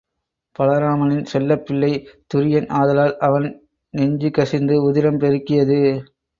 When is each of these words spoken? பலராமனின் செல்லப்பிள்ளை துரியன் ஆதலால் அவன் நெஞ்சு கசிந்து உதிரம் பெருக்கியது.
பலராமனின் 0.59 1.27
செல்லப்பிள்ளை 1.33 1.91
துரியன் 2.33 2.67
ஆதலால் 2.71 3.15
அவன் 3.19 3.47
நெஞ்சு 3.93 4.31
கசிந்து 4.31 4.77
உதிரம் 4.83 5.17
பெருக்கியது. 5.17 5.81